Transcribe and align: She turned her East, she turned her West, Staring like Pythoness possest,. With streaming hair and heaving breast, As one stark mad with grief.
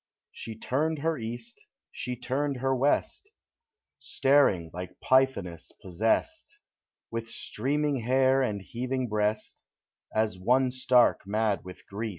She 0.31 0.57
turned 0.57 0.97
her 0.97 1.15
East, 1.15 1.63
she 1.91 2.15
turned 2.15 2.57
her 2.57 2.75
West, 2.75 3.29
Staring 3.99 4.71
like 4.73 4.99
Pythoness 4.99 5.71
possest,. 5.79 6.57
With 7.11 7.29
streaming 7.29 7.97
hair 7.97 8.41
and 8.41 8.63
heaving 8.63 9.09
breast, 9.09 9.61
As 10.11 10.39
one 10.39 10.71
stark 10.71 11.27
mad 11.27 11.63
with 11.63 11.85
grief. 11.85 12.09